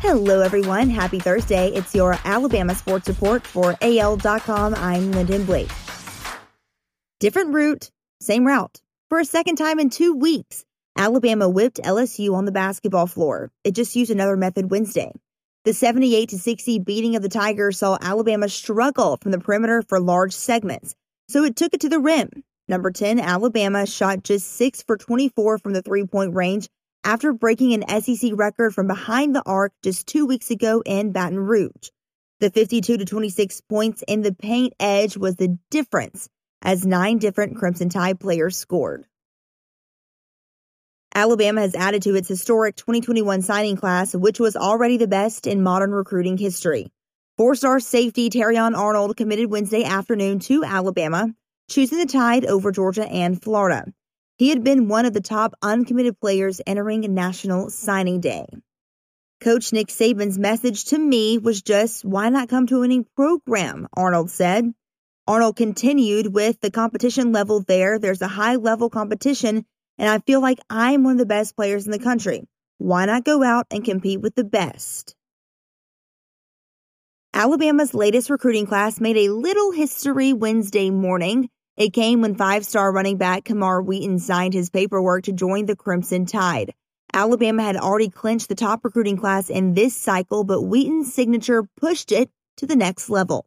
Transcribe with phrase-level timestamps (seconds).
[0.00, 0.90] Hello, everyone.
[0.90, 1.70] Happy Thursday.
[1.70, 4.76] It's your Alabama Sports Report for AL.com.
[4.76, 5.68] I'm Lyndon Blake.
[7.18, 7.90] Different route,
[8.20, 8.80] same route.
[9.08, 10.64] For a second time in two weeks,
[10.96, 13.50] Alabama whipped LSU on the basketball floor.
[13.64, 15.10] It just used another method Wednesday.
[15.64, 20.32] The 78 60 beating of the Tigers saw Alabama struggle from the perimeter for large
[20.32, 20.94] segments,
[21.28, 22.44] so it took it to the rim.
[22.68, 26.68] Number 10, Alabama shot just 6 for 24 from the three point range
[27.08, 31.38] after breaking an SEC record from behind the arc just two weeks ago in Baton
[31.38, 31.88] Rouge.
[32.40, 36.28] The 52 to 26 points in the paint edge was the difference
[36.60, 39.06] as nine different Crimson Tide players scored.
[41.14, 45.62] Alabama has added to its historic 2021 signing class, which was already the best in
[45.62, 46.92] modern recruiting history.
[47.38, 51.32] Four star safety Terrion Arnold committed Wednesday afternoon to Alabama,
[51.70, 53.94] choosing the Tide over Georgia and Florida.
[54.38, 58.46] He had been one of the top uncommitted players entering National Signing Day.
[59.40, 63.88] Coach Nick Saban's message to me was just, why not come to a winning program?
[63.92, 64.72] Arnold said.
[65.26, 67.98] Arnold continued with the competition level there.
[67.98, 69.66] There's a high level competition,
[69.98, 72.44] and I feel like I'm one of the best players in the country.
[72.78, 75.16] Why not go out and compete with the best?
[77.34, 81.50] Alabama's latest recruiting class made a little history Wednesday morning.
[81.78, 85.76] It came when five star running back Camar Wheaton signed his paperwork to join the
[85.76, 86.74] Crimson Tide.
[87.14, 92.10] Alabama had already clinched the top recruiting class in this cycle, but Wheaton's signature pushed
[92.10, 93.46] it to the next level.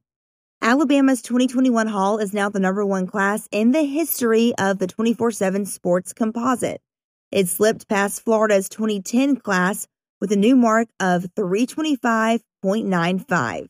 [0.61, 5.31] Alabama's 2021 Haul is now the number one class in the history of the 24
[5.31, 6.81] 7 sports composite.
[7.33, 9.87] It slipped past Florida's 2010 class
[10.21, 13.67] with a new mark of 325.95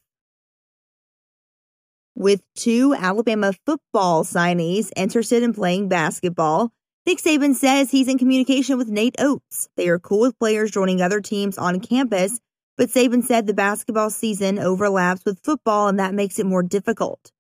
[2.16, 6.72] with two Alabama football signees interested in playing basketball.
[7.06, 9.70] Nick Saban says he's in communication with Nate Oats.
[9.76, 12.40] They are cool with players joining other teams on campus,
[12.78, 17.32] but Saban said the basketball season overlaps with football and that makes it more difficult.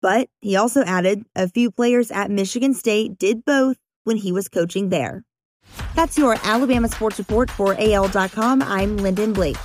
[0.00, 4.48] But he also added a few players at Michigan State did both when he was
[4.48, 5.24] coaching there.
[5.94, 8.62] That's your Alabama Sports Report for AL.com.
[8.62, 9.56] I'm Lyndon Blake.